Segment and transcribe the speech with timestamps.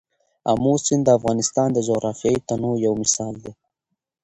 [0.51, 3.53] آمو سیند د افغانستان د جغرافیوي تنوع یو مثال دی.